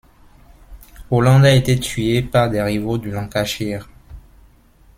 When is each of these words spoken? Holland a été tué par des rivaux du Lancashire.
Holland 1.11 1.43
a 1.45 1.53
été 1.53 1.79
tué 1.79 2.23
par 2.23 2.49
des 2.49 2.59
rivaux 2.59 2.97
du 2.97 3.11
Lancashire. 3.11 3.87